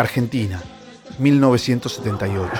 [0.00, 0.60] Argentina,
[1.18, 2.52] 1978.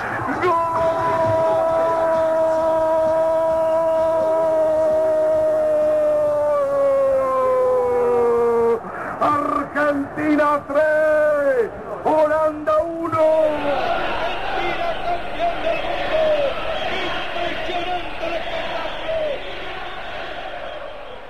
[9.19, 11.71] Argentina 3,
[12.05, 13.17] Holanda 1.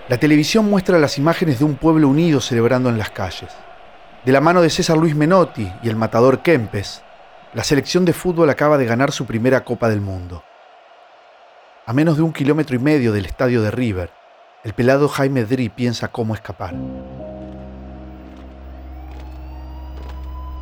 [0.10, 3.50] La televisión muestra las imágenes de un pueblo unido celebrando en las calles.
[4.26, 7.02] De la mano de César Luis Menotti y el matador Kempes,
[7.56, 10.44] la selección de fútbol acaba de ganar su primera Copa del Mundo.
[11.88, 14.12] A menos de un kilómetro y medio del estadio de River,
[14.64, 16.76] el pelado Jaime Dri piensa cómo escapar.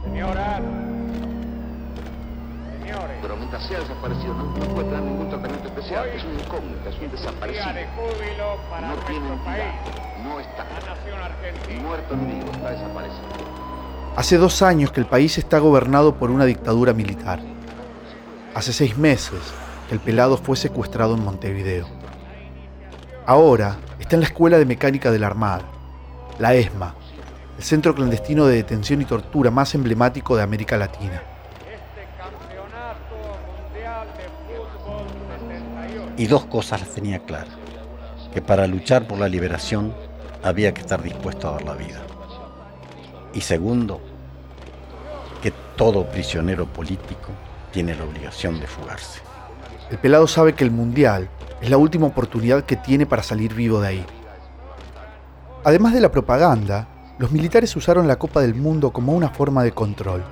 [0.05, 0.48] Señora.
[3.59, 6.07] Mientras sea desaparecido, no, no puede tener ningún tratamiento especial.
[6.07, 7.65] Es un incógnito, es un Día de desaparecido.
[7.95, 9.63] júbilo para No tiene país,
[10.23, 10.63] no está.
[10.63, 11.81] la nación argentina.
[11.81, 13.21] Muerto en vivo, está desaparecido.
[14.15, 17.41] Hace dos años que el país está gobernado por una dictadura militar.
[18.55, 19.39] Hace seis meses
[19.89, 21.85] que el pelado fue secuestrado en Montevideo.
[23.25, 25.63] Ahora está en la Escuela de Mecánica de la Armada,
[26.39, 26.95] la ESMA,
[27.57, 31.21] el centro clandestino de detención y tortura más emblemático de América Latina.
[36.19, 37.47] Y dos cosas las tenía claras.
[38.33, 39.93] Que para luchar por la liberación
[40.43, 42.01] había que estar dispuesto a dar la vida.
[43.33, 44.01] Y segundo,
[45.41, 47.29] que todo prisionero político
[47.71, 49.21] tiene la obligación de fugarse.
[49.89, 51.29] El pelado sabe que el Mundial
[51.61, 54.05] es la última oportunidad que tiene para salir vivo de ahí.
[55.63, 59.71] Además de la propaganda, los militares usaron la Copa del Mundo como una forma de
[59.71, 60.25] control.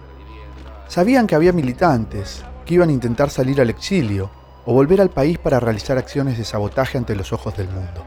[0.90, 4.37] Sabían que había militantes que iban a intentar salir al exilio
[4.68, 8.04] o volver al país para realizar acciones de sabotaje ante los ojos del mundo.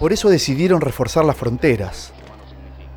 [0.00, 2.12] Por eso decidieron reforzar las fronteras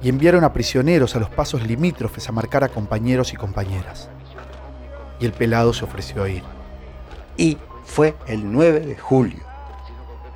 [0.02, 4.10] y enviaron a prisioneros a los pasos limítrofes a marcar a compañeros y compañeras.
[5.20, 6.42] Y el pelado se ofreció a ir.
[7.38, 9.44] Y fue el 9 de julio,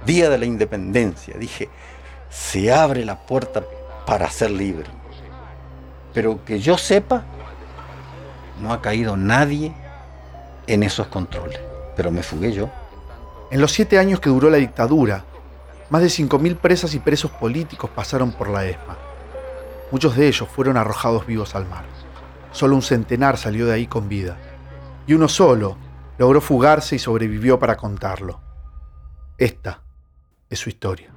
[0.06, 1.36] día de la independencia.
[1.40, 1.70] Dije,
[2.30, 3.64] se abre la puerta
[4.06, 4.92] para ser libre.
[6.14, 7.24] Pero que yo sepa,
[8.62, 9.74] no ha caído nadie
[10.68, 11.73] en esos controles.
[11.96, 12.70] Pero me fugué yo.
[13.52, 15.26] En los siete años que duró la dictadura,
[15.90, 18.98] más de 5.000 presas y presos políticos pasaron por la ESMA.
[19.92, 21.86] Muchos de ellos fueron arrojados vivos al mar.
[22.52, 24.38] Solo un centenar salió de ahí con vida.
[25.06, 25.78] Y uno solo
[26.18, 28.42] logró fugarse y sobrevivió para contarlo.
[29.38, 29.84] Esta
[30.50, 31.13] es su historia.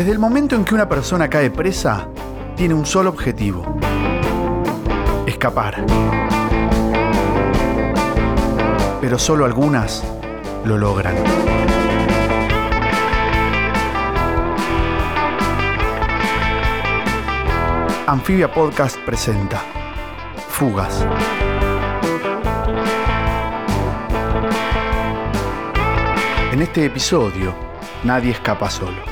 [0.00, 2.08] Desde el momento en que una persona cae presa,
[2.56, 3.76] tiene un solo objetivo.
[5.26, 5.84] Escapar.
[8.98, 10.02] Pero solo algunas
[10.64, 11.14] lo logran.
[18.06, 19.62] Anfibia Podcast presenta
[20.48, 21.06] Fugas.
[26.52, 27.54] En este episodio,
[28.02, 29.09] nadie escapa solo.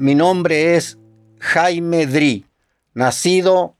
[0.00, 0.98] Mi nombre es
[1.40, 2.46] Jaime Dri,
[2.94, 3.76] nacido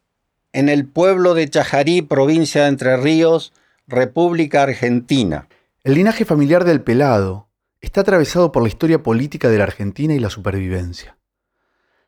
[0.53, 3.55] en el pueblo de Chajarí, provincia de Entre Ríos,
[3.87, 5.49] República Argentina.
[5.83, 7.49] El linaje familiar del pelado
[7.81, 11.17] está atravesado por la historia política de la Argentina y la supervivencia.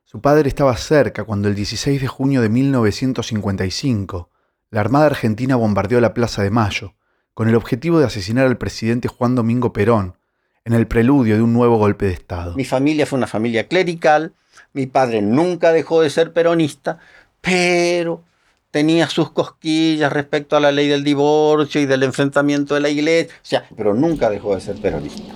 [0.04, 4.28] Su padre estaba cerca cuando el 16 de junio de 1955
[4.68, 6.96] la Armada Argentina bombardeó la Plaza de Mayo
[7.32, 10.18] con el objetivo de asesinar al presidente Juan Domingo Perón
[10.64, 12.54] en el preludio de un nuevo golpe de Estado.
[12.54, 14.32] Mi familia fue una familia clerical,
[14.72, 16.98] mi padre nunca dejó de ser peronista,
[17.40, 18.22] pero
[18.70, 23.34] tenía sus cosquillas respecto a la ley del divorcio y del enfrentamiento de la iglesia,
[23.34, 25.34] o sea, pero nunca dejó de ser peronista.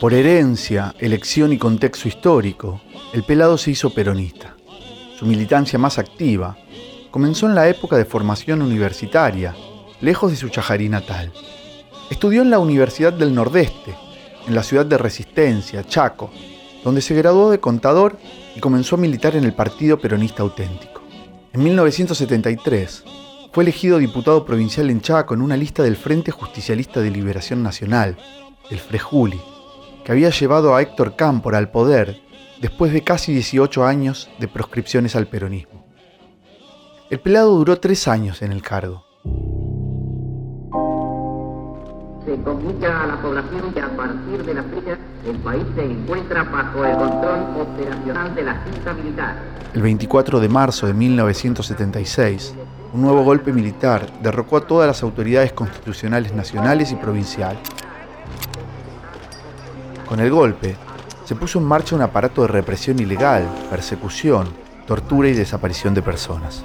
[0.00, 2.82] Por herencia, elección y contexto histórico,
[3.14, 4.54] el pelado se hizo peronista.
[5.18, 6.58] Su militancia más activa
[7.10, 9.54] comenzó en la época de formación universitaria,
[10.00, 11.32] lejos de su Chajarí natal.
[12.10, 13.94] Estudió en la Universidad del Nordeste,
[14.46, 16.30] en la ciudad de Resistencia, Chaco,
[16.84, 18.18] donde se graduó de contador
[18.54, 21.02] y comenzó a militar en el Partido Peronista Auténtico.
[21.52, 23.04] En 1973
[23.52, 28.16] fue elegido diputado provincial en Chaco en una lista del Frente Justicialista de Liberación Nacional,
[28.70, 29.40] el Frejuli,
[30.04, 32.20] que había llevado a Héctor Cámpora al poder
[32.60, 35.75] después de casi 18 años de proscripciones al peronismo.
[37.08, 39.04] El pelado duró tres años en el cargo.
[42.24, 46.42] Se comunica a la población que a partir de la fecha el país se encuentra
[46.42, 49.36] bajo el control operacional de la Junta Militar.
[49.72, 52.54] El 24 de marzo de 1976,
[52.92, 57.60] un nuevo golpe militar derrocó a todas las autoridades constitucionales nacionales y provinciales.
[60.08, 60.76] Con el golpe,
[61.24, 64.48] se puso en marcha un aparato de represión ilegal, persecución,
[64.88, 66.64] tortura y desaparición de personas.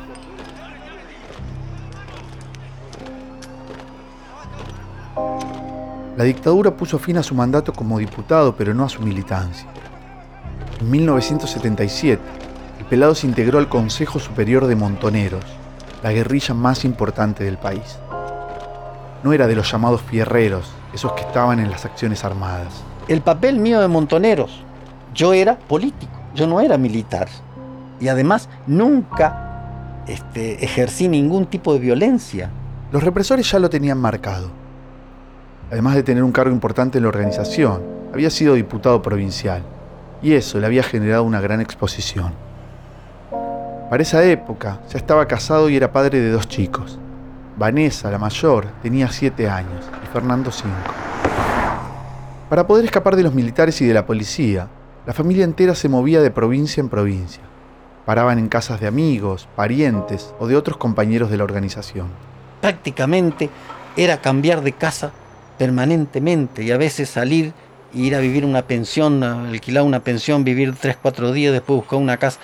[6.22, 9.68] La dictadura puso fin a su mandato como diputado, pero no a su militancia.
[10.80, 12.22] En 1977,
[12.78, 15.44] el pelado se integró al Consejo Superior de Montoneros,
[16.04, 17.98] la guerrilla más importante del país.
[19.24, 22.84] No era de los llamados fierreros, esos que estaban en las acciones armadas.
[23.08, 24.64] El papel mío de Montoneros,
[25.16, 27.30] yo era político, yo no era militar.
[28.00, 32.52] Y además nunca este, ejercí ningún tipo de violencia.
[32.92, 34.61] Los represores ya lo tenían marcado.
[35.72, 37.82] Además de tener un cargo importante en la organización,
[38.14, 39.64] había sido diputado provincial,
[40.22, 42.34] y eso le había generado una gran exposición.
[43.90, 47.00] Para esa época ya estaba casado y era padre de dos chicos.
[47.58, 50.76] Vanessa, la mayor, tenía siete años y Fernando cinco.
[52.50, 54.68] Para poder escapar de los militares y de la policía,
[55.06, 57.44] la familia entera se movía de provincia en provincia.
[58.06, 62.08] Paraban en casas de amigos, parientes o de otros compañeros de la organización.
[62.60, 63.50] Prácticamente
[63.96, 65.12] era cambiar de casa
[65.62, 67.54] permanentemente y a veces salir
[67.94, 72.00] e ir a vivir una pensión, alquilar una pensión, vivir tres, cuatro días, después buscar
[72.00, 72.40] una casa.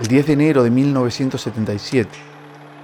[0.00, 2.10] El 10 de enero de 1977,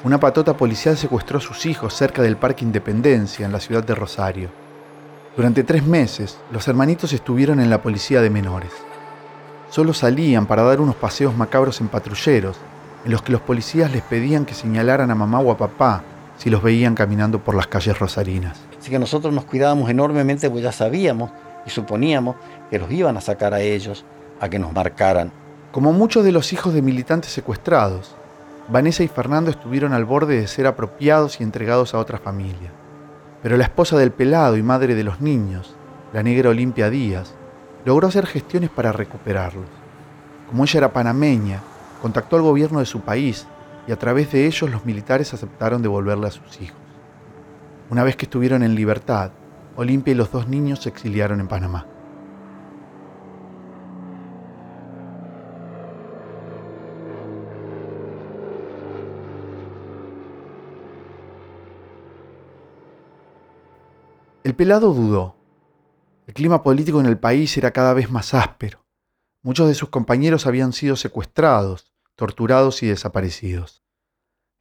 [0.04, 3.96] una patota policial secuestró a sus hijos cerca del Parque Independencia, en la ciudad de
[3.96, 4.61] Rosario.
[5.36, 8.72] Durante tres meses, los hermanitos estuvieron en la policía de menores.
[9.70, 12.56] Solo salían para dar unos paseos macabros en patrulleros,
[13.04, 16.02] en los que los policías les pedían que señalaran a mamá o a papá
[16.36, 18.60] si los veían caminando por las calles rosarinas.
[18.78, 21.30] Así que nosotros nos cuidábamos enormemente porque ya sabíamos
[21.64, 22.36] y suponíamos
[22.70, 24.04] que los iban a sacar a ellos,
[24.40, 25.32] a que nos marcaran
[25.72, 28.14] como muchos de los hijos de militantes secuestrados,
[28.68, 32.70] Vanessa y Fernando estuvieron al borde de ser apropiados y entregados a otra familia.
[33.42, 35.74] Pero la esposa del pelado y madre de los niños,
[36.12, 37.34] la negra Olimpia Díaz,
[37.84, 39.66] logró hacer gestiones para recuperarlos.
[40.48, 41.60] Como ella era panameña,
[42.00, 43.46] contactó al gobierno de su país
[43.88, 46.78] y a través de ellos los militares aceptaron devolverle a sus hijos.
[47.90, 49.32] Una vez que estuvieron en libertad,
[49.76, 51.86] Olimpia y los dos niños se exiliaron en Panamá.
[64.52, 65.34] El pelado dudó.
[66.26, 68.84] El clima político en el país era cada vez más áspero.
[69.40, 73.82] Muchos de sus compañeros habían sido secuestrados, torturados y desaparecidos.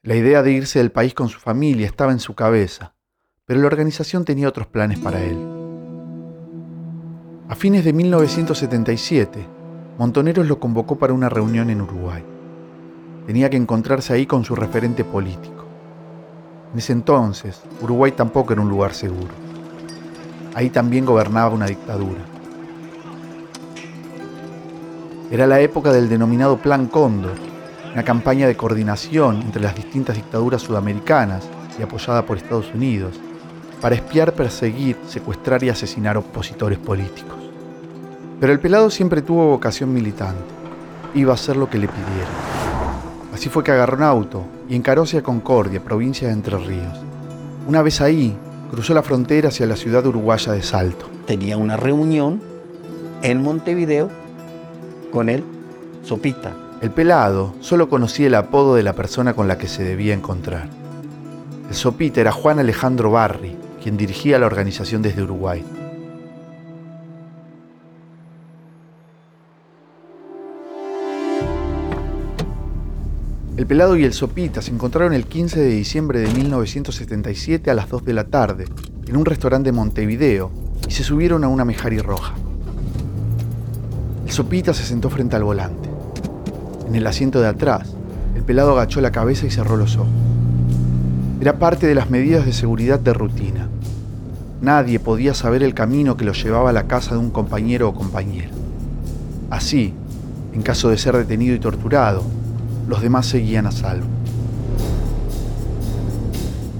[0.01, 2.95] La idea de irse del país con su familia estaba en su cabeza,
[3.43, 5.37] pero la organización tenía otros planes para él.
[7.49, 9.45] A fines de 1977,
[9.97, 12.23] Montoneros lo convocó para una reunión en Uruguay.
[13.27, 15.65] Tenía que encontrarse ahí con su referente político.
[16.71, 19.50] En ese entonces, Uruguay tampoco era un lugar seguro.
[20.53, 22.21] Ahí también gobernaba una dictadura.
[25.31, 27.35] Era la época del denominado Plan Cóndor,
[27.93, 31.47] una campaña de coordinación entre las distintas dictaduras sudamericanas
[31.79, 33.17] y apoyada por Estados Unidos,
[33.79, 37.37] para espiar, perseguir, secuestrar y asesinar opositores políticos.
[38.41, 40.43] Pero el pelado siempre tuvo vocación militante.
[41.13, 42.33] Iba a hacer lo que le pidieran.
[43.33, 46.99] Así fue que agarró un auto y encaró hacia Concordia, provincia de Entre Ríos.
[47.67, 48.37] Una vez ahí,
[48.71, 51.05] cruzó la frontera hacia la ciudad uruguaya de Salto.
[51.27, 52.41] Tenía una reunión
[53.21, 54.09] en Montevideo
[55.11, 55.43] con el
[56.03, 56.53] Sopita.
[56.81, 60.69] El pelado solo conocía el apodo de la persona con la que se debía encontrar.
[61.67, 65.65] El Sopita era Juan Alejandro Barri, quien dirigía la organización desde Uruguay.
[73.57, 77.89] El pelado y el sopita se encontraron el 15 de diciembre de 1977 a las
[77.89, 78.65] 2 de la tarde
[79.07, 80.51] en un restaurante de Montevideo
[80.87, 82.33] y se subieron a una Mejari roja.
[84.25, 85.89] El sopita se sentó frente al volante.
[86.87, 87.93] En el asiento de atrás,
[88.37, 90.07] el pelado agachó la cabeza y cerró los ojos.
[91.41, 93.67] Era parte de las medidas de seguridad de rutina.
[94.61, 97.93] Nadie podía saber el camino que lo llevaba a la casa de un compañero o
[97.93, 98.49] compañera.
[99.49, 99.93] Así,
[100.53, 102.23] en caso de ser detenido y torturado,
[102.91, 104.05] los demás seguían a salvo.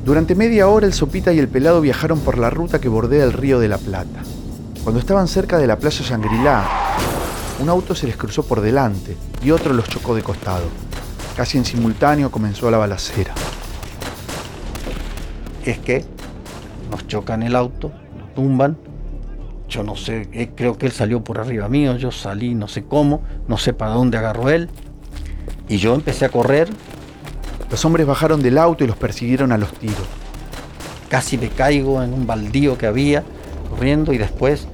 [0.04, 3.32] Durante media hora el Sopita y el Pelado viajaron por la ruta que bordea el
[3.32, 4.20] río de la Plata.
[4.84, 6.68] Cuando estaban cerca de la playa Shangri-La,
[7.62, 10.66] un auto se les cruzó por delante y otro los chocó de costado.
[11.38, 13.34] Casi en simultáneo comenzó la balacera.
[15.64, 16.04] Es que
[16.92, 17.90] nos chocan el auto,
[18.20, 18.76] nos tumban.
[19.70, 22.84] Yo no sé, eh, creo que él salió por arriba mío, yo salí no sé
[22.84, 24.68] cómo, no sé para dónde agarró él.
[25.72, 26.68] Y yo empecé a correr,
[27.70, 30.06] Los hombres bajaron del auto y los persiguieron a los tiros.
[31.08, 33.24] casi me caigo en un baldío que había,
[33.70, 34.68] corriendo, y después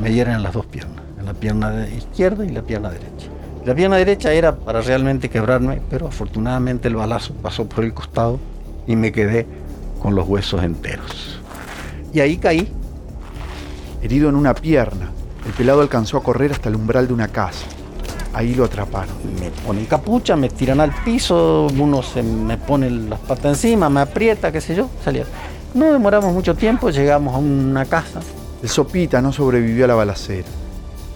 [0.00, 3.28] me dieron en las dos piernas, en la pierna izquierda y la pierna derecha.
[3.66, 8.40] La pierna derecha era para realmente quebrarme, pero afortunadamente el balazo pasó por el costado
[8.86, 9.46] y me quedé
[10.00, 11.38] con los huesos enteros.
[12.14, 12.72] Y ahí caí,
[14.00, 15.10] Herido en una pierna,
[15.44, 17.66] el pelado alcanzó a correr hasta el umbral de una casa.
[18.34, 19.14] Ahí lo atraparon.
[19.40, 24.50] me ponen capucha, me tiran al piso, uno me pone las patas encima, me aprieta,
[24.50, 25.24] qué sé yo, salía.
[25.72, 28.20] No demoramos mucho tiempo, llegamos a una casa.
[28.60, 30.48] El Sopita no sobrevivió a la balacera,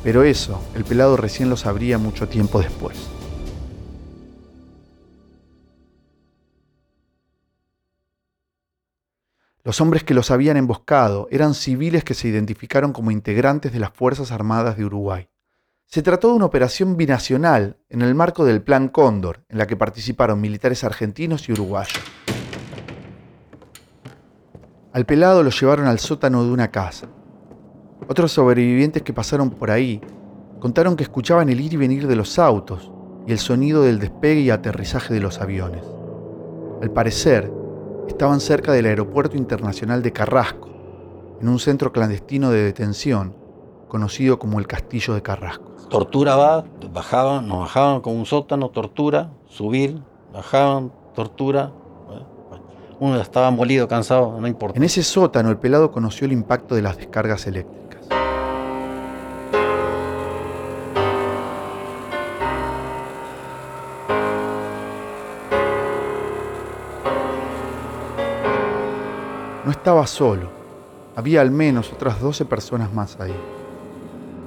[0.04, 2.96] pero eso el pelado recién lo sabría mucho tiempo después.
[9.64, 13.92] Los hombres que los habían emboscado eran civiles que se identificaron como integrantes de las
[13.92, 15.28] Fuerzas Armadas de Uruguay.
[15.90, 19.74] Se trató de una operación binacional en el marco del Plan Cóndor, en la que
[19.74, 21.98] participaron militares argentinos y uruguayos.
[24.92, 27.08] Al pelado lo llevaron al sótano de una casa.
[28.06, 30.02] Otros sobrevivientes que pasaron por ahí
[30.60, 32.92] contaron que escuchaban el ir y venir de los autos
[33.26, 35.84] y el sonido del despegue y aterrizaje de los aviones.
[36.82, 37.50] Al parecer,
[38.06, 40.68] estaban cerca del Aeropuerto Internacional de Carrasco,
[41.40, 43.34] en un centro clandestino de detención
[43.88, 45.67] conocido como el Castillo de Carrasco.
[45.88, 50.02] Tortura va, bajaban, nos bajaban con un sótano, tortura, subir,
[50.34, 51.72] bajaban, tortura.
[53.00, 54.76] Uno estaba molido, cansado, no importa.
[54.76, 58.06] En ese sótano el pelado conoció el impacto de las descargas eléctricas.
[69.64, 70.50] No estaba solo.
[71.16, 73.34] Había al menos otras 12 personas más ahí.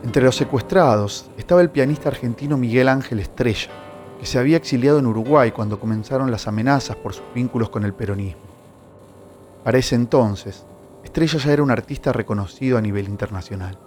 [0.03, 3.69] Entre los secuestrados estaba el pianista argentino Miguel Ángel Estrella,
[4.19, 7.93] que se había exiliado en Uruguay cuando comenzaron las amenazas por sus vínculos con el
[7.93, 8.41] peronismo.
[9.63, 10.65] Para ese entonces,
[11.03, 13.77] Estrella ya era un artista reconocido a nivel internacional.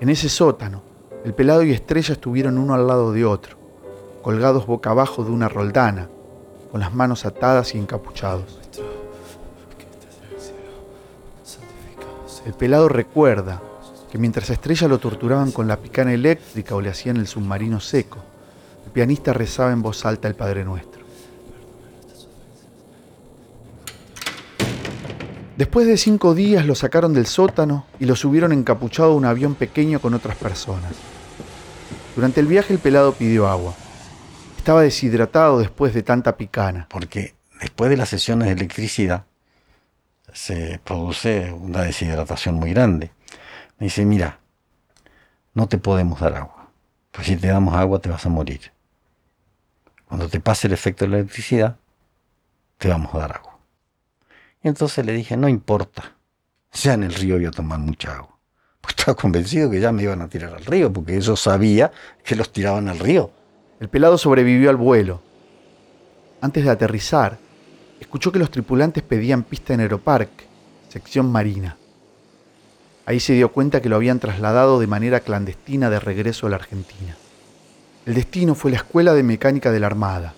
[0.00, 0.82] En ese sótano,
[1.24, 3.56] el pelado y Estrella estuvieron uno al lado de otro,
[4.22, 6.08] colgados boca abajo de una roldana,
[6.70, 8.60] con las manos atadas y encapuchados.
[12.46, 13.60] El pelado recuerda
[14.12, 18.22] que mientras Estrella lo torturaban con la picana eléctrica o le hacían el submarino seco,
[18.84, 21.02] el pianista rezaba en voz alta el Padre Nuestro.
[25.56, 29.54] Después de cinco días lo sacaron del sótano y lo subieron encapuchado a un avión
[29.54, 30.92] pequeño con otras personas.
[32.14, 33.72] Durante el viaje el pelado pidió agua.
[34.58, 36.86] Estaba deshidratado después de tanta picana.
[36.90, 39.24] Porque después de las sesiones de electricidad
[40.34, 43.10] se produce una deshidratación muy grande.
[43.82, 44.38] Me dice, mira,
[45.54, 46.70] no te podemos dar agua.
[47.10, 48.70] Pues si te damos agua te vas a morir.
[50.06, 51.78] Cuando te pase el efecto de la electricidad,
[52.78, 53.58] te vamos a dar agua.
[54.62, 56.12] Y entonces le dije, no importa.
[56.72, 58.38] Ya en el río voy a tomar mucha agua.
[58.80, 61.90] Pues estaba convencido que ya me iban a tirar al río, porque yo sabía
[62.22, 63.32] que los tiraban al río.
[63.80, 65.20] El pelado sobrevivió al vuelo.
[66.40, 67.36] Antes de aterrizar,
[67.98, 70.30] escuchó que los tripulantes pedían pista en Aeropark,
[70.88, 71.78] sección marina.
[73.12, 76.56] Ahí se dio cuenta que lo habían trasladado de manera clandestina de regreso a la
[76.56, 77.14] Argentina.
[78.06, 80.32] El destino fue la Escuela de Mecánica de la Armada,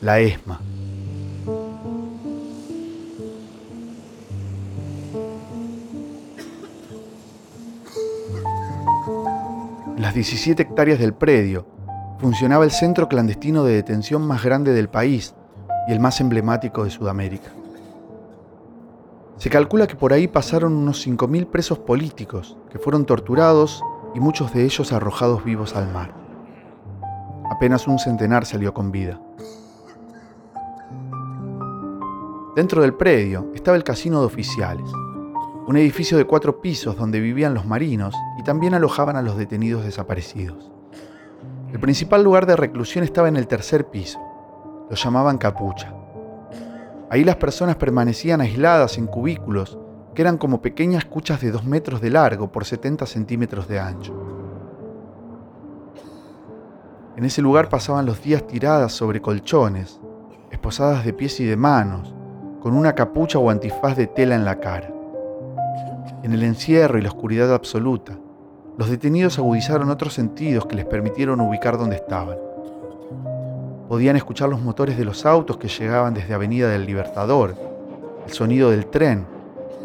[0.00, 0.60] la ESMA.
[9.96, 11.66] En las 17 hectáreas del predio
[12.20, 15.34] funcionaba el centro clandestino de detención más grande del país
[15.88, 17.57] y el más emblemático de Sudamérica.
[19.38, 24.52] Se calcula que por ahí pasaron unos 5.000 presos políticos que fueron torturados y muchos
[24.52, 26.12] de ellos arrojados vivos al mar.
[27.48, 29.20] Apenas un centenar salió con vida.
[32.56, 34.90] Dentro del predio estaba el casino de oficiales,
[35.68, 39.84] un edificio de cuatro pisos donde vivían los marinos y también alojaban a los detenidos
[39.84, 40.72] desaparecidos.
[41.72, 44.18] El principal lugar de reclusión estaba en el tercer piso.
[44.90, 45.97] Lo llamaban capucha.
[47.10, 49.78] Ahí las personas permanecían aisladas en cubículos
[50.14, 54.14] que eran como pequeñas cuchas de 2 metros de largo por 70 centímetros de ancho.
[57.16, 60.00] En ese lugar pasaban los días tiradas sobre colchones,
[60.50, 62.14] esposadas de pies y de manos,
[62.60, 64.92] con una capucha o antifaz de tela en la cara.
[66.22, 68.18] En el encierro y la oscuridad absoluta,
[68.76, 72.47] los detenidos agudizaron otros sentidos que les permitieron ubicar dónde estaban.
[73.88, 77.54] Podían escuchar los motores de los autos que llegaban desde Avenida del Libertador,
[78.26, 79.24] el sonido del tren,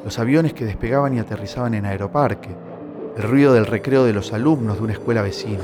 [0.04, 2.50] los aviones que despegaban y aterrizaban en Aeroparque,
[3.16, 5.64] el ruido del recreo de los alumnos de una escuela vecina.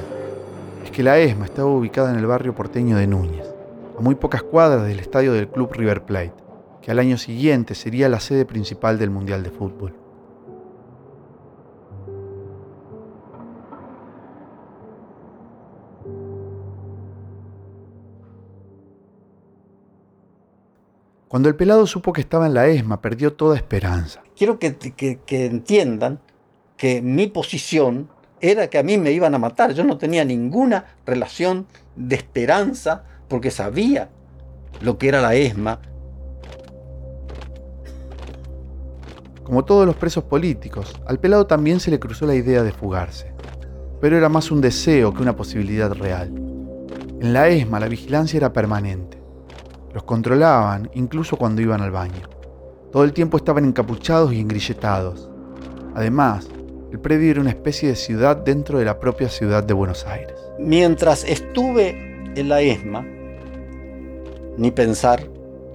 [0.85, 3.45] Es que la ESMA estaba ubicada en el barrio porteño de Núñez,
[3.97, 6.33] a muy pocas cuadras del estadio del club River Plate,
[6.81, 9.93] que al año siguiente sería la sede principal del Mundial de Fútbol.
[21.29, 24.21] Cuando el pelado supo que estaba en la ESMA, perdió toda esperanza.
[24.35, 26.19] Quiero que, que- que entiendan
[26.75, 28.09] que mi posición
[28.41, 29.73] era que a mí me iban a matar.
[29.73, 34.09] Yo no tenía ninguna relación de esperanza porque sabía
[34.81, 35.79] lo que era la ESMA.
[39.43, 43.31] Como todos los presos políticos, al pelado también se le cruzó la idea de fugarse.
[44.01, 46.29] Pero era más un deseo que una posibilidad real.
[47.21, 49.18] En la ESMA la vigilancia era permanente.
[49.93, 52.27] Los controlaban incluso cuando iban al baño.
[52.91, 55.29] Todo el tiempo estaban encapuchados y engrilletados.
[55.95, 56.47] Además,
[56.91, 60.35] el predio era una especie de ciudad dentro de la propia ciudad de Buenos Aires.
[60.57, 61.89] Mientras estuve
[62.35, 63.05] en la ESMA,
[64.57, 65.23] ni pensar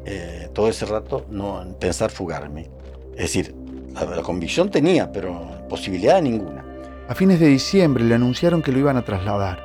[0.04, 2.70] eh, todo ese rato, no en pensar fugarme.
[3.12, 3.54] Es decir,
[3.92, 6.64] la, la convicción tenía, pero posibilidad ninguna.
[7.08, 9.62] A fines de diciembre le anunciaron que lo iban a trasladar.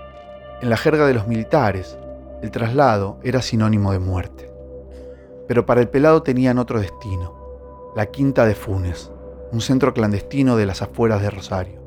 [0.62, 1.98] En la jerga de los militares,
[2.42, 4.50] el traslado era sinónimo de muerte.
[5.48, 9.12] Pero para el pelado tenían otro destino, la Quinta de Funes,
[9.52, 11.82] un centro clandestino de las afueras de Rosario.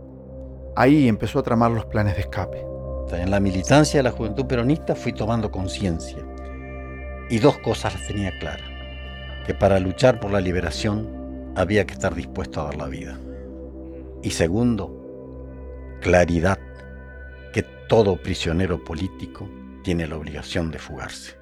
[0.76, 2.66] Ahí empezó a tramar los planes de escape.
[3.12, 6.18] En la militancia de la juventud peronista fui tomando conciencia.
[7.28, 8.66] Y dos cosas las tenía claras.
[9.46, 13.18] Que para luchar por la liberación había que estar dispuesto a dar la vida.
[14.22, 16.58] Y segundo, claridad
[17.52, 19.46] que todo prisionero político
[19.82, 21.36] tiene la obligación de fugarse.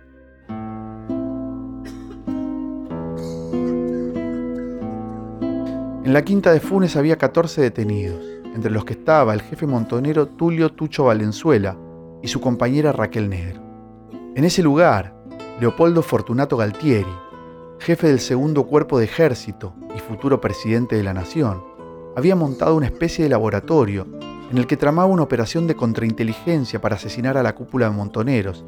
[6.05, 8.24] En la Quinta de Funes había 14 detenidos,
[8.55, 11.76] entre los que estaba el jefe montonero Tulio Tucho Valenzuela
[12.22, 13.62] y su compañera Raquel Negro.
[14.35, 15.14] En ese lugar,
[15.61, 17.12] Leopoldo Fortunato Galtieri,
[17.79, 21.62] jefe del segundo cuerpo de ejército y futuro presidente de la nación,
[22.16, 24.07] había montado una especie de laboratorio
[24.50, 28.64] en el que tramaba una operación de contrainteligencia para asesinar a la cúpula de montoneros,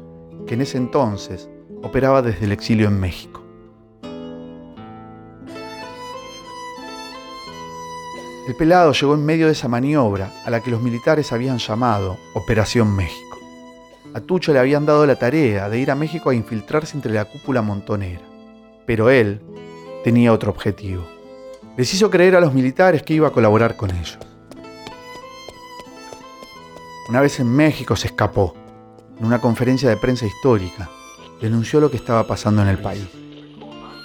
[0.47, 1.49] que en ese entonces
[1.83, 3.43] operaba desde el exilio en México.
[8.47, 12.17] El pelado llegó en medio de esa maniobra a la que los militares habían llamado
[12.33, 13.37] Operación México.
[14.13, 17.25] A Tucho le habían dado la tarea de ir a México a infiltrarse entre la
[17.25, 18.21] cúpula montonera,
[18.85, 19.41] pero él
[20.03, 21.03] tenía otro objetivo.
[21.77, 24.19] Les hizo creer a los militares que iba a colaborar con ellos.
[27.09, 28.55] Una vez en México se escapó.
[29.19, 30.89] En una conferencia de prensa histórica,
[31.41, 33.05] denunció lo que estaba pasando en el país.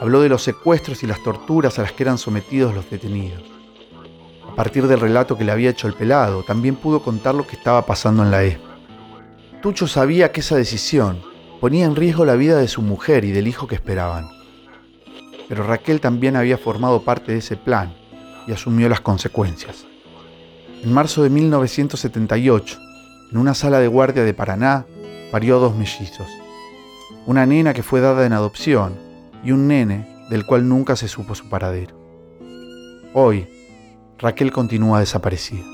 [0.00, 3.44] Habló de los secuestros y las torturas a las que eran sometidos los detenidos.
[4.50, 7.54] A partir del relato que le había hecho el pelado, también pudo contar lo que
[7.54, 8.78] estaba pasando en la ESMA.
[9.62, 11.22] Tucho sabía que esa decisión
[11.61, 14.28] ponía en riesgo la vida de su mujer y del hijo que esperaban.
[15.48, 17.94] Pero Raquel también había formado parte de ese plan
[18.48, 19.87] y asumió las consecuencias.
[20.82, 22.88] En marzo de 1978,
[23.30, 24.86] en una sala de guardia de Paraná,
[25.30, 26.28] parió dos mellizos.
[27.26, 28.94] Una nena que fue dada en adopción
[29.44, 31.98] y un nene del cual nunca se supo su paradero.
[33.12, 33.48] Hoy,
[34.18, 35.64] Raquel continúa desaparecida.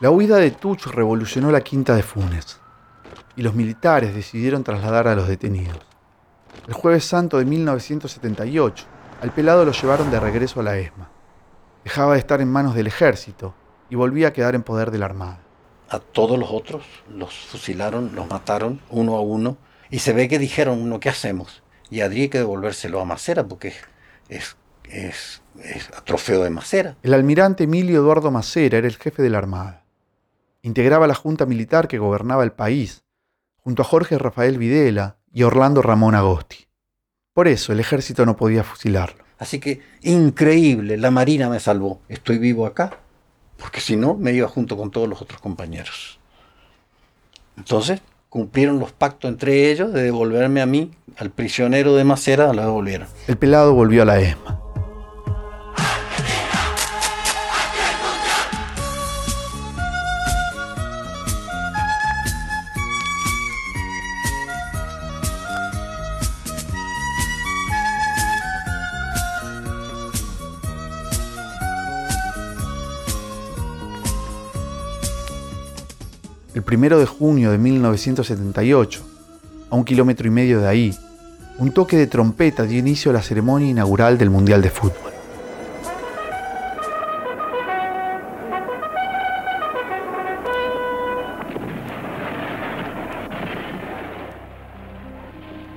[0.00, 2.58] La huida de Tucho revolucionó la quinta de Funes
[3.36, 5.91] y los militares decidieron trasladar a los detenidos.
[6.68, 8.84] El jueves santo de 1978,
[9.20, 11.10] al pelado lo llevaron de regreso a la ESMA.
[11.82, 13.52] Dejaba de estar en manos del ejército
[13.90, 15.40] y volvía a quedar en poder de la Armada.
[15.88, 19.56] A todos los otros los fusilaron, los mataron uno a uno.
[19.90, 21.64] Y se ve que dijeron, uno, ¿qué hacemos?
[21.90, 23.74] Y habría que devolvérselo a Macera porque
[24.28, 26.96] es, es, es a trofeo de Macera.
[27.02, 29.84] El almirante Emilio Eduardo Macera era el jefe de la Armada.
[30.62, 33.02] Integraba la junta militar que gobernaba el país,
[33.64, 36.66] junto a Jorge Rafael Videla y Orlando Ramón Agosti.
[37.32, 39.24] Por eso el ejército no podía fusilarlo.
[39.38, 42.00] Así que increíble, la Marina me salvó.
[42.08, 42.98] Estoy vivo acá,
[43.56, 46.20] porque si no me iba junto con todos los otros compañeros.
[47.56, 52.62] Entonces cumplieron los pactos entre ellos de devolverme a mí, al prisionero de Macera, lo
[52.62, 53.08] devolvieron.
[53.26, 54.61] El pelado volvió a la ESMA.
[76.72, 79.02] Primero de junio de 1978,
[79.68, 80.98] a un kilómetro y medio de ahí,
[81.58, 85.12] un toque de trompeta dio inicio a la ceremonia inaugural del Mundial de Fútbol.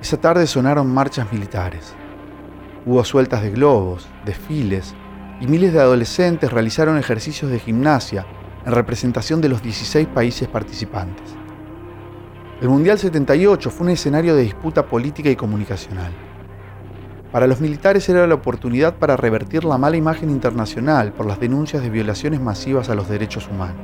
[0.00, 1.92] Esa tarde sonaron marchas militares.
[2.86, 4.94] Hubo sueltas de globos, desfiles,
[5.42, 8.24] y miles de adolescentes realizaron ejercicios de gimnasia
[8.66, 11.24] en representación de los 16 países participantes.
[12.60, 16.12] El Mundial 78 fue un escenario de disputa política y comunicacional.
[17.30, 21.82] Para los militares era la oportunidad para revertir la mala imagen internacional por las denuncias
[21.82, 23.76] de violaciones masivas a los derechos humanos.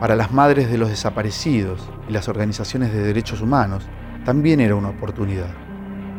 [0.00, 3.86] Para las madres de los desaparecidos y las organizaciones de derechos humanos
[4.26, 5.48] también era una oportunidad,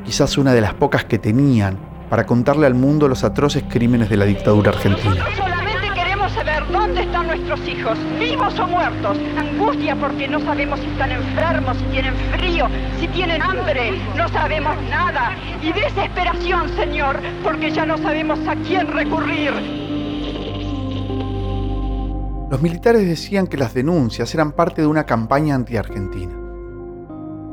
[0.03, 1.77] quizás una de las pocas que tenían
[2.09, 5.25] para contarle al mundo los atroces crímenes de la dictadura argentina.
[6.97, 9.19] Dónde están nuestros hijos, vivos o muertos.
[9.37, 12.65] Angustia porque no sabemos si están enfermos, si tienen frío,
[12.99, 13.91] si tienen hambre.
[14.15, 15.35] No sabemos nada.
[15.61, 19.51] Y desesperación, Señor, porque ya no sabemos a quién recurrir.
[22.49, 26.33] Los militares decían que las denuncias eran parte de una campaña anti-argentina.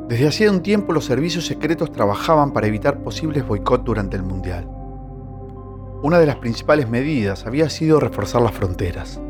[0.08, 4.66] Desde hacía un tiempo los servicios secretos trabajaban para evitar posibles boicots durante el Mundial.
[6.02, 9.20] Una de las principales medidas había sido reforzar las fronteras.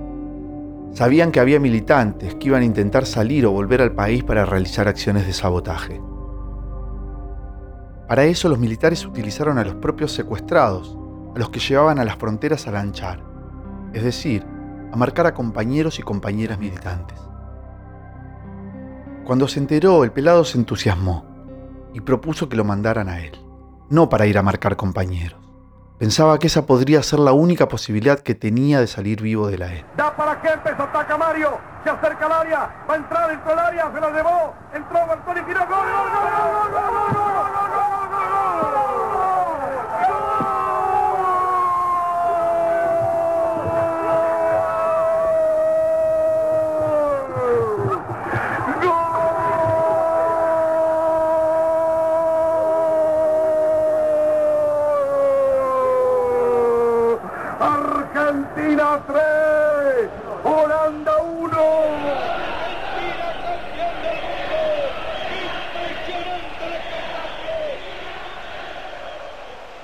[0.95, 4.87] Sabían que había militantes que iban a intentar salir o volver al país para realizar
[4.87, 6.01] acciones de sabotaje.
[8.07, 10.97] Para eso los militares utilizaron a los propios secuestrados,
[11.35, 13.25] a los que llevaban a las fronteras a lanchar,
[13.93, 14.47] es decir,
[14.93, 17.19] a marcar a compañeros y compañeras militantes.
[19.25, 21.25] Cuando se enteró, el pelado se entusiasmó
[21.93, 23.33] y propuso que lo mandaran a él,
[23.91, 25.44] no para ir a marcar compañeros.
[25.99, 29.73] Pensaba que esa podría ser la única posibilidad que tenía de salir vivo de la
[29.73, 29.85] E.
[29.97, 33.93] Da para Kempes, ataca Mario, se acerca al área, va a entrar dentro del área,
[33.95, 37.05] se la llevó, entró Bertoni, giró, gol, gol.
[58.15, 60.09] Argentina 3,
[60.45, 61.57] Holanda 1.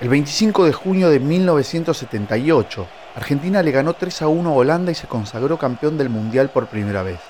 [0.11, 5.07] 25 de junio de 1978, Argentina le ganó 3 a 1 a Holanda y se
[5.07, 7.21] consagró campeón del Mundial por primera vez.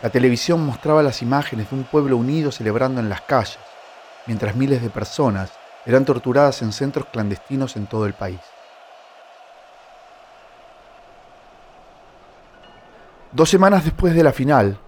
[0.00, 3.58] La televisión mostraba las imágenes de un pueblo unido celebrando en las calles,
[4.26, 5.50] mientras miles de personas
[5.86, 8.38] eran torturadas en centros clandestinos en todo el país.
[13.32, 14.78] Dos semanas después de la final,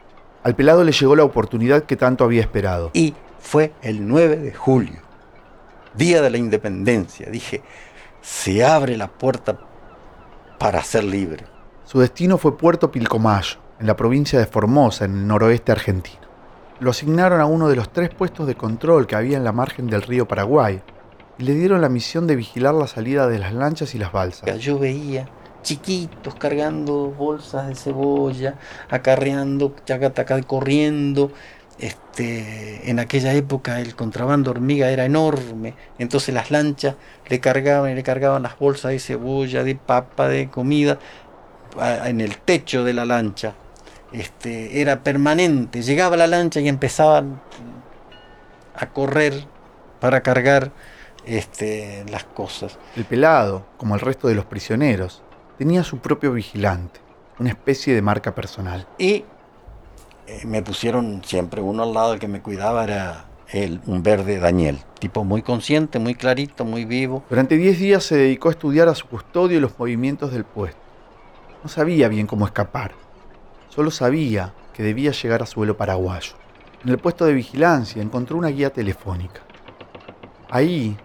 [0.44, 2.92] al pelado le llegó la oportunidad que tanto había esperado.
[2.94, 5.09] Y fue el 9 de julio,
[5.94, 7.28] día de la independencia.
[7.30, 7.62] Dije,
[8.20, 9.58] se abre la puerta
[10.58, 11.44] para ser libre.
[11.84, 16.20] Su destino fue Puerto Pilcomayo, en la provincia de Formosa, en el noroeste argentino.
[16.80, 19.86] Lo asignaron a uno de los tres puestos de control que había en la margen
[19.86, 20.80] del río Paraguay
[21.38, 24.58] y le dieron la misión de vigilar la salida de las lanchas y las balsas.
[24.58, 25.28] Yo veía
[25.62, 28.54] chiquitos cargando bolsas de cebolla,
[28.88, 31.32] acarreando, chacataca, corriendo.
[31.80, 37.94] Este, en aquella época el contrabando hormiga era enorme, entonces las lanchas le cargaban y
[37.94, 40.98] le cargaban las bolsas de cebolla, de papa, de comida
[42.04, 43.54] en el techo de la lancha.
[44.12, 47.40] Este, era permanente, llegaba la lancha y empezaban
[48.74, 49.46] a correr
[50.00, 50.72] para cargar
[51.24, 52.78] este, las cosas.
[52.94, 55.22] El pelado, como el resto de los prisioneros,
[55.56, 57.00] tenía su propio vigilante,
[57.38, 58.86] una especie de marca personal.
[58.98, 59.24] Y
[60.44, 64.78] me pusieron siempre uno al lado, el que me cuidaba era el, un verde Daniel,
[64.98, 67.24] tipo muy consciente, muy clarito, muy vivo.
[67.28, 70.80] Durante 10 días se dedicó a estudiar a su custodio y los movimientos del puesto.
[71.62, 72.92] No sabía bien cómo escapar,
[73.68, 76.34] solo sabía que debía llegar a suelo paraguayo.
[76.82, 79.42] En el puesto de vigilancia encontró una guía telefónica.
[80.48, 80.96] Ahí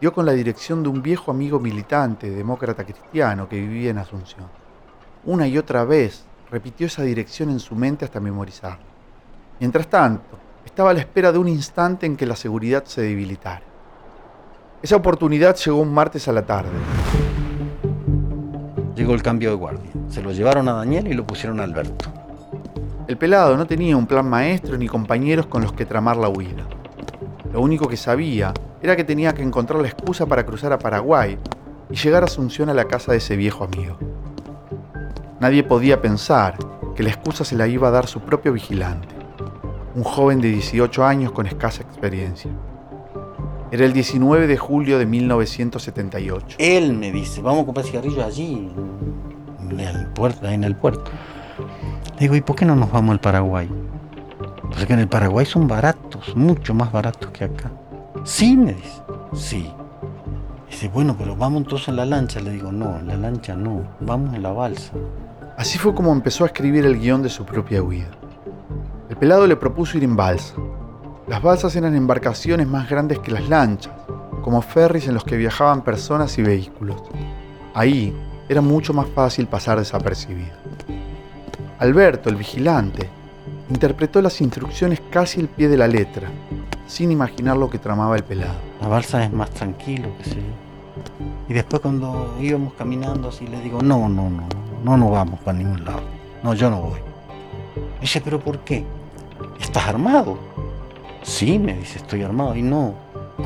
[0.00, 4.46] dio con la dirección de un viejo amigo militante, demócrata cristiano, que vivía en Asunción.
[5.24, 8.86] Una y otra vez repitió esa dirección en su mente hasta memorizarla.
[9.58, 13.64] Mientras tanto, estaba a la espera de un instante en que la seguridad se debilitara.
[14.80, 16.70] Esa oportunidad llegó un martes a la tarde.
[18.94, 19.90] Llegó el cambio de guardia.
[20.08, 22.04] Se lo llevaron a Daniel y lo pusieron a Alberto.
[23.08, 26.68] El pelado no tenía un plan maestro ni compañeros con los que tramar la huida.
[27.52, 31.36] Lo único que sabía era que tenía que encontrar la excusa para cruzar a Paraguay
[31.90, 34.13] y llegar a Asunción a la casa de ese viejo amigo.
[35.44, 36.56] Nadie podía pensar
[36.96, 39.14] que la excusa se la iba a dar su propio vigilante,
[39.94, 42.50] un joven de 18 años con escasa experiencia.
[43.70, 46.56] Era el 19 de julio de 1978.
[46.58, 48.70] Él me dice, vamos a comprar cigarrillos allí,
[49.68, 50.48] en el puerto.
[50.48, 51.10] En el puerto.
[52.14, 53.68] Le digo, ¿y por qué no nos vamos al Paraguay?
[54.62, 57.70] Porque en el Paraguay son baratos, mucho más baratos que acá.
[58.24, 59.02] Sí, me dice.
[59.34, 59.70] Sí.
[60.70, 62.40] Dice, bueno, pero vamos entonces en la lancha.
[62.40, 64.94] Le digo, no, en la lancha no, vamos en la balsa.
[65.56, 68.10] Así fue como empezó a escribir el guion de su propia huida.
[69.08, 70.54] El pelado le propuso ir en balsa.
[71.28, 73.94] Las balsas eran embarcaciones más grandes que las lanchas,
[74.42, 77.00] como ferries en los que viajaban personas y vehículos.
[77.72, 78.12] Ahí
[78.48, 80.54] era mucho más fácil pasar desapercibido.
[81.78, 83.08] Alberto, el vigilante,
[83.70, 86.28] interpretó las instrucciones casi al pie de la letra,
[86.86, 88.58] sin imaginar lo que tramaba el pelado.
[88.80, 90.42] La balsa es más tranquilo, que sé
[91.48, 94.48] Y después cuando íbamos caminando así le digo, no, no, no,
[94.84, 96.02] no nos vamos para ningún lado.
[96.42, 97.00] No, yo no voy.
[98.00, 98.84] dice, pero ¿por qué?
[99.58, 100.38] ¿Estás armado?
[101.22, 102.54] Sí, me dice, estoy armado.
[102.54, 102.94] Y no,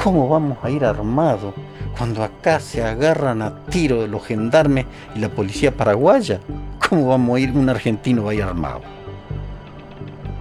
[0.03, 1.55] ¿cómo vamos a ir armado
[1.97, 6.41] cuando acá se agarran a tiro de los gendarmes y la policía paraguaya?
[6.89, 8.81] ¿Cómo vamos a ir un argentino a ir armado?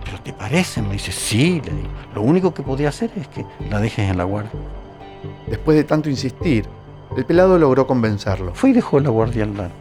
[0.03, 0.81] ¿Pero te parece?
[0.81, 1.89] Me dice, sí, le digo.
[2.15, 4.51] Lo único que podía hacer es que la dejes en la guardia.
[5.45, 6.65] Después de tanto insistir,
[7.15, 8.53] el pelado logró convencerlo.
[8.53, 9.71] Fue y dejó la guardia al lado.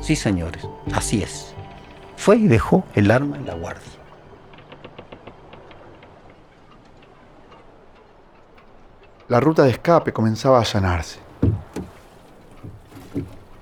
[0.00, 1.54] Sí, señores, así es.
[2.16, 3.82] Fue y dejó el arma en la guardia.
[9.28, 11.18] La ruta de escape comenzaba a allanarse.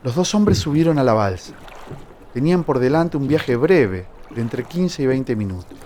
[0.02, 1.54] Los dos hombres subieron a la balsa.
[2.34, 5.78] Tenían por delante un viaje breve, de entre 15 y 20 minutos.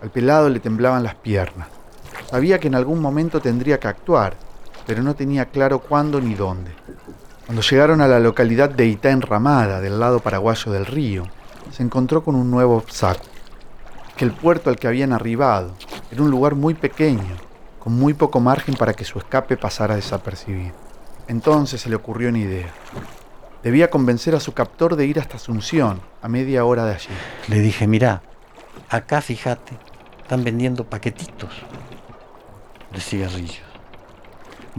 [0.00, 1.66] Al pelado le temblaban las piernas.
[2.30, 4.36] Sabía que en algún momento tendría que actuar,
[4.88, 6.70] pero no tenía claro cuándo ni dónde.
[7.44, 11.24] Cuando llegaron a la localidad de Itá Enramada, del lado paraguayo del río,
[11.70, 13.30] se encontró con un nuevo obstáculo.
[14.16, 15.74] Que el puerto al que habían arribado
[16.10, 17.36] era un lugar muy pequeño,
[17.78, 20.72] con muy poco margen para que su escape pasara desapercibido.
[21.26, 22.72] Entonces se le ocurrió una idea.
[23.62, 27.10] Debía convencer a su captor de ir hasta Asunción, a media hora de allí.
[27.48, 28.22] Le dije, mira,
[28.88, 29.76] acá fíjate,
[30.22, 31.50] están vendiendo paquetitos
[32.90, 33.67] de cigarrillos.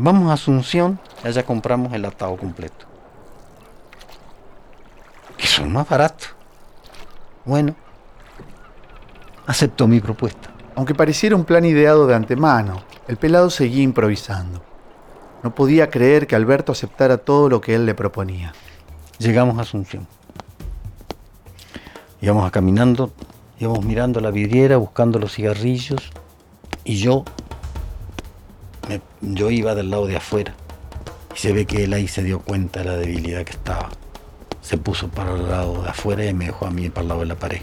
[0.02, 2.86] Vamos a Asunción allá compramos el atado completo.
[5.36, 6.34] Que son más baratos.
[7.44, 7.76] Bueno,
[9.46, 10.52] aceptó mi propuesta.
[10.76, 14.64] Aunque pareciera un plan ideado de antemano, el pelado seguía improvisando.
[15.44, 18.54] No podía creer que Alberto aceptara todo lo que él le proponía.
[19.18, 20.08] Llegamos a Asunción.
[22.22, 23.12] Íbamos caminando,
[23.60, 26.10] íbamos mirando la vidriera, buscando los cigarrillos,
[26.86, 27.26] y yo,
[28.89, 30.54] me- yo iba del lado de afuera.
[31.36, 33.89] Y se ve que él ahí se dio cuenta de la debilidad que estaba.
[34.62, 37.19] Se puso para el lado de afuera y me dejó a mí para el lado
[37.21, 37.62] de la pared.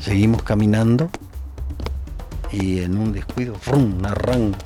[0.00, 1.10] Seguimos caminando
[2.50, 4.04] y en un descuido, ¡frum!
[4.04, 4.58] arranco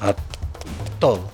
[0.00, 0.14] a
[0.98, 1.30] todo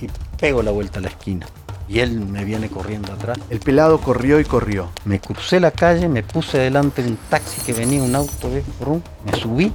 [0.00, 1.46] y pego la vuelta a la esquina.
[1.88, 3.38] Y él me viene corriendo atrás.
[3.50, 4.88] El pelado corrió y corrió.
[5.04, 8.62] Me crucé la calle, me puse delante de un taxi que venía, un auto de
[8.80, 9.72] rum, me subí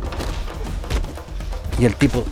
[1.80, 2.26] y el tipo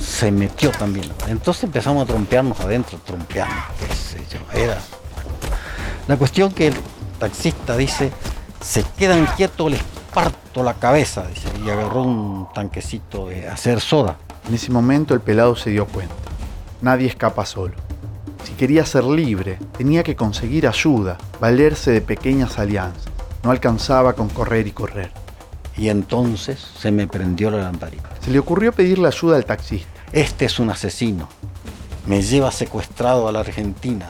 [0.00, 1.06] se metió también.
[1.28, 3.56] Entonces empezamos a trompearnos adentro, trompearnos,
[4.32, 4.78] yo, era.
[6.08, 6.74] La cuestión que el
[7.18, 8.10] taxista dice,
[8.60, 14.16] se quedan quietos, les parto la cabeza, dice, y agarró un tanquecito de hacer soda.
[14.48, 16.14] En ese momento el pelado se dio cuenta.
[16.80, 17.74] Nadie escapa solo.
[18.44, 23.12] Si quería ser libre, tenía que conseguir ayuda, valerse de pequeñas alianzas.
[23.42, 25.23] No alcanzaba con correr y correr.
[25.76, 28.10] Y entonces se me prendió la lamparita.
[28.20, 29.88] Se le ocurrió pedirle ayuda al taxista.
[30.12, 31.28] Este es un asesino.
[32.06, 34.08] Me lleva secuestrado a la Argentina.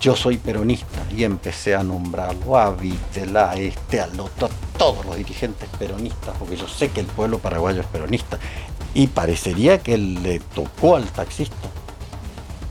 [0.00, 5.04] Yo soy peronista y empecé a nombrarlo a Vitela, a este, al otro, a todos
[5.04, 8.38] los dirigentes peronistas, porque yo sé que el pueblo paraguayo es peronista.
[8.94, 11.68] Y parecería que le tocó al taxista.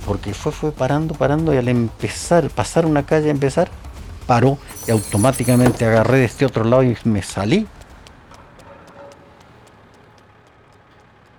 [0.05, 3.69] Porque fue, fue parando, parando y al empezar, pasar una calle, empezar,
[4.25, 7.67] paró y automáticamente agarré de este otro lado y me salí.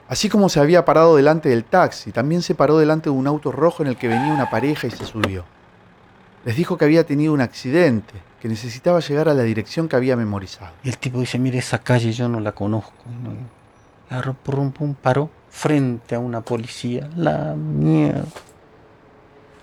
[0.09, 3.53] Así como se había parado delante del taxi, también se paró delante de un auto
[3.53, 5.45] rojo en el que venía una pareja y se subió.
[6.47, 10.17] Les dijo que había tenido un accidente, que necesitaba llegar a la dirección que había
[10.17, 10.73] memorizado.
[10.83, 13.05] Y el tipo dice, mire, esa calle yo no la conozco.
[13.23, 13.33] ¿no?
[14.09, 17.11] Agarró, pum, pum, paró frente a una policía.
[17.15, 18.25] La mierda.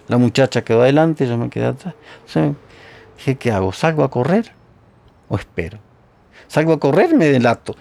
[0.08, 1.96] La muchacha quedó adelante, yo me quedé atrás.
[3.18, 3.74] Dije, ¿qué hago?
[3.74, 4.52] ¿Salgo a correr
[5.28, 5.80] o espero?
[6.48, 7.76] Salgo a correr, me delato.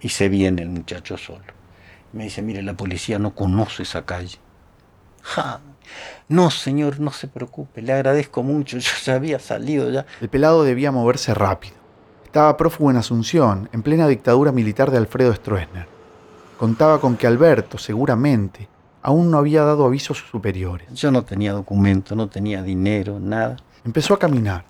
[0.00, 1.57] Y se viene el muchacho solo.
[2.12, 4.38] Me dice, mire, la policía no conoce esa calle.
[5.22, 5.60] Ja,
[6.28, 10.06] No, señor, no se preocupe, le agradezco mucho, yo ya había salido ya.
[10.20, 11.74] El pelado debía moverse rápido.
[12.24, 15.86] Estaba prófugo en Asunción, en plena dictadura militar de Alfredo Stroessner.
[16.58, 18.68] Contaba con que Alberto, seguramente,
[19.02, 20.88] aún no había dado aviso a sus superiores.
[20.92, 23.56] Yo no tenía documento, no tenía dinero, nada.
[23.84, 24.64] Empezó a caminar.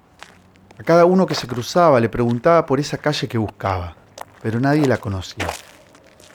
[0.79, 3.97] A cada uno que se cruzaba le preguntaba por esa calle que buscaba,
[4.41, 5.49] pero nadie la conocía.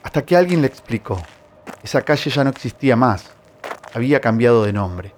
[0.04, 1.22] Hasta que alguien le explicó.
[1.82, 3.32] Esa calle ya no existía más,
[3.94, 5.14] había cambiado de nombre.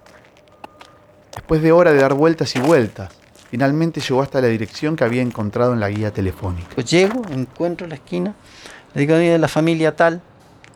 [1.33, 3.11] Después de hora de dar vueltas y vueltas,
[3.49, 6.81] finalmente llegó hasta la dirección que había encontrado en la guía telefónica.
[6.81, 8.35] Llego, encuentro la esquina,
[8.93, 10.21] le digo, de la familia tal.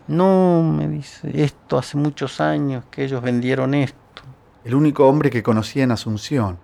[0.08, 4.24] No, me dice, esto hace muchos años que ellos vendieron esto.
[4.64, 6.58] El único hombre que conocía en Asunción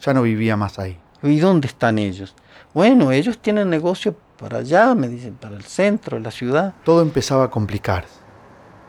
[0.00, 0.98] ya no vivía más ahí.
[1.22, 2.34] ¿Y dónde están ellos?
[2.74, 6.74] Bueno, ellos tienen negocio para allá, me dicen, para el centro, la ciudad.
[6.84, 8.20] Todo empezaba a complicarse.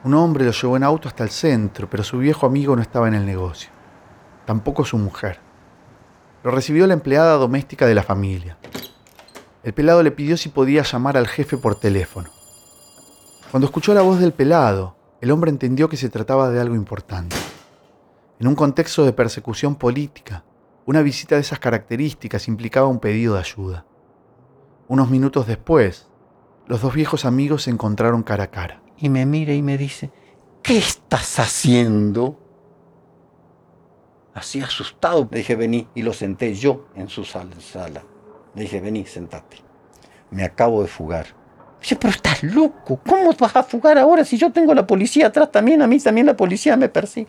[0.03, 3.07] Un hombre lo llevó en auto hasta el centro, pero su viejo amigo no estaba
[3.07, 3.69] en el negocio.
[4.45, 5.39] Tampoco su mujer.
[6.43, 8.57] Lo recibió la empleada doméstica de la familia.
[9.63, 12.29] El pelado le pidió si podía llamar al jefe por teléfono.
[13.51, 17.35] Cuando escuchó la voz del pelado, el hombre entendió que se trataba de algo importante.
[18.39, 20.43] En un contexto de persecución política,
[20.85, 23.85] una visita de esas características implicaba un pedido de ayuda.
[24.87, 26.07] Unos minutos después,
[26.67, 28.81] los dos viejos amigos se encontraron cara a cara.
[28.97, 30.11] Y me mira y me dice,
[30.63, 32.39] ¿qué estás haciendo?
[34.33, 38.03] Así asustado, le dije, vení, y lo senté yo en su sala.
[38.55, 39.57] Le dije, vení, sentate.
[40.31, 41.27] Me acabo de fugar.
[41.81, 45.51] Dice, pero estás loco, ¿cómo vas a fugar ahora si yo tengo la policía atrás
[45.51, 45.81] también?
[45.81, 47.27] A mí también la policía me persigue.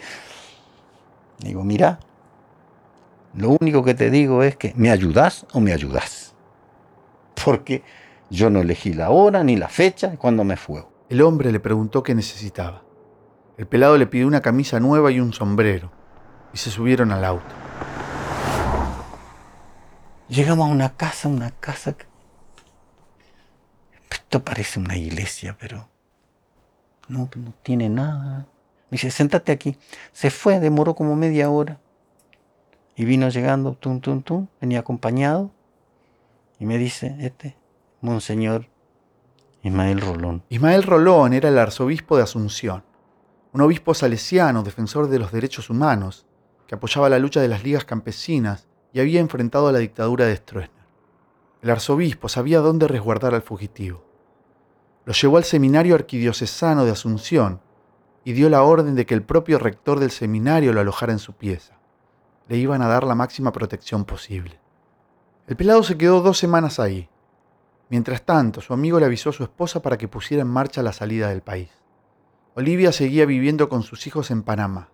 [1.39, 1.99] Digo, mira,
[3.35, 6.35] lo único que te digo es que me ayudas o me ayudas.
[7.49, 7.83] Porque
[8.29, 10.93] yo no elegí la hora ni la fecha cuando me fuego.
[11.09, 12.83] El hombre le preguntó qué necesitaba.
[13.57, 15.91] El pelado le pidió una camisa nueva y un sombrero,
[16.53, 17.55] y se subieron al auto.
[20.29, 22.05] Llegamos a una casa, una casa que...
[24.11, 25.89] Esto parece una iglesia, pero
[27.09, 28.47] no, no tiene nada.
[28.91, 29.79] Me dice, sentate aquí.
[30.13, 31.81] Se fue, demoró como media hora.
[32.95, 35.51] Y vino llegando, tum, tum, tum, venía acompañado.
[36.59, 37.57] Y me dice, este,
[38.01, 38.69] Monseñor
[39.63, 40.45] Ismael Rolón.
[40.49, 42.85] Ismael Rolón era el arzobispo de Asunción,
[43.53, 46.27] un obispo salesiano, defensor de los derechos humanos,
[46.67, 50.37] que apoyaba la lucha de las ligas campesinas y había enfrentado a la dictadura de
[50.37, 50.87] Stroessner.
[51.63, 54.05] El arzobispo sabía dónde resguardar al fugitivo.
[55.05, 57.61] Lo llevó al seminario arquidiocesano de Asunción
[58.25, 61.33] y dio la orden de que el propio rector del seminario lo alojara en su
[61.33, 61.79] pieza.
[62.47, 64.61] Le iban a dar la máxima protección posible.
[65.49, 67.09] El pelado se quedó dos semanas ahí,
[67.91, 70.93] Mientras tanto, su amigo le avisó a su esposa para que pusiera en marcha la
[70.93, 71.71] salida del país.
[72.55, 74.91] Olivia seguía viviendo con sus hijos en Panamá.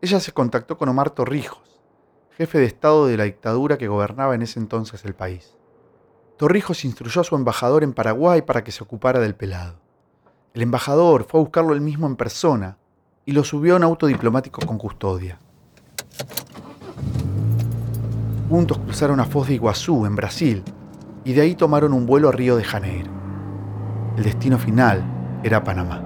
[0.00, 1.80] Ella se contactó con Omar Torrijos,
[2.36, 5.56] jefe de Estado de la dictadura que gobernaba en ese entonces el país.
[6.38, 9.78] Torrijos instruyó a su embajador en Paraguay para que se ocupara del pelado.
[10.54, 12.78] El embajador fue a buscarlo él mismo en persona
[13.24, 15.38] y lo subió a un auto diplomático con custodia.
[18.52, 20.62] Juntos cruzaron a Foz de Iguazú, en Brasil,
[21.24, 23.10] y de ahí tomaron un vuelo a Río de Janeiro.
[24.14, 25.02] El destino final
[25.42, 26.04] era Panamá.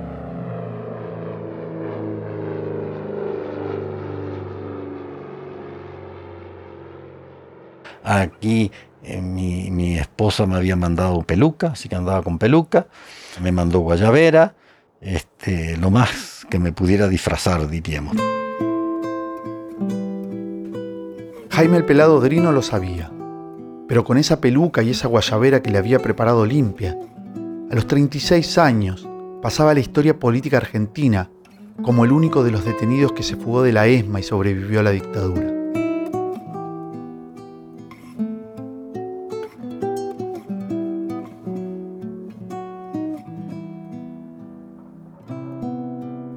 [8.04, 8.70] Aquí
[9.02, 12.86] eh, mi, esposa me había mandado peluca, así que andaba con peluca.
[13.42, 14.54] Me mandó guayabera,
[15.00, 18.14] este, lo más que me pudiera disfrazar, diríamos.
[21.56, 23.10] Jaime el Pelado Drino lo sabía
[23.88, 26.98] pero con esa peluca y esa guayabera que le había preparado limpia,
[27.70, 29.08] a los 36 años
[29.40, 31.30] pasaba la historia política argentina
[31.82, 34.82] como el único de los detenidos que se fugó de la ESMA y sobrevivió a
[34.82, 35.54] la dictadura.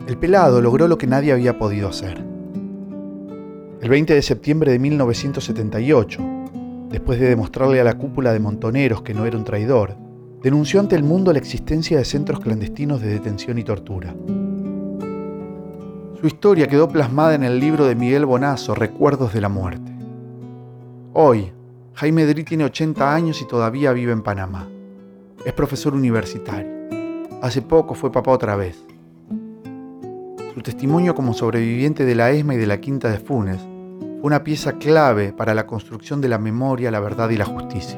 [0.07, 2.28] El pelado logró lo que nadie había podido hacer.
[3.89, 6.21] El 20 de septiembre de 1978,
[6.91, 9.95] después de demostrarle a la cúpula de montoneros que no era un traidor,
[10.43, 14.13] denunció ante el mundo la existencia de centros clandestinos de detención y tortura.
[16.21, 19.91] Su historia quedó plasmada en el libro de Miguel Bonazo, Recuerdos de la Muerte.
[21.13, 21.51] Hoy,
[21.95, 24.69] Jaime Dri tiene 80 años y todavía vive en Panamá.
[25.43, 26.69] Es profesor universitario.
[27.41, 28.85] Hace poco fue papá otra vez.
[30.53, 33.67] Su testimonio como sobreviviente de la ESMA y de la Quinta de Funes
[34.21, 37.97] una pieza clave para la construcción de la memoria, la verdad y la justicia.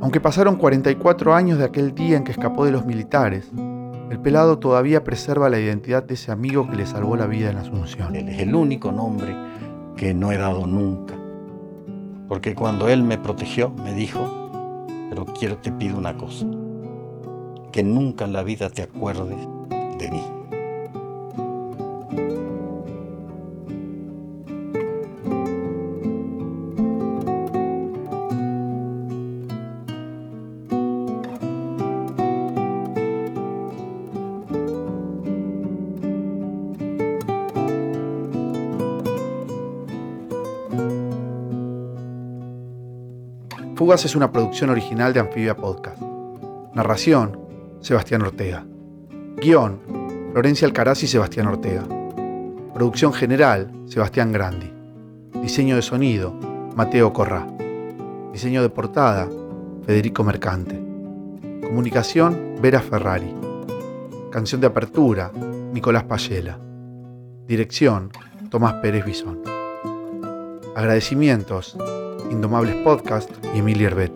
[0.00, 3.50] Aunque pasaron 44 años de aquel día en que escapó de los militares,
[4.10, 7.58] el pelado todavía preserva la identidad de ese amigo que le salvó la vida en
[7.58, 8.14] Asunción.
[8.14, 9.34] Él es el único nombre
[9.96, 11.14] que no he dado nunca.
[12.28, 16.46] Porque cuando él me protegió, me dijo, pero quiero te pido una cosa,
[17.72, 19.38] que nunca en la vida te acuerdes
[43.94, 46.02] Es una producción original de Amphibia Podcast.
[46.74, 47.38] Narración,
[47.80, 48.66] Sebastián Ortega.
[49.36, 49.80] Guión,
[50.32, 51.84] Florencia Alcaraz y Sebastián Ortega.
[52.74, 54.70] Producción general, Sebastián Grandi.
[55.40, 56.34] Diseño de sonido,
[56.74, 57.46] Mateo Corrá.
[58.32, 59.28] Diseño de portada,
[59.86, 60.78] Federico Mercante.
[61.62, 63.32] Comunicación, Vera Ferrari.
[64.30, 65.30] Canción de apertura,
[65.72, 66.58] Nicolás Payela.
[67.46, 68.10] Dirección,
[68.50, 69.42] Tomás Pérez Bisón.
[70.74, 71.78] Agradecimientos,
[72.30, 74.15] Indomables Podcast y Emilia Herbeta.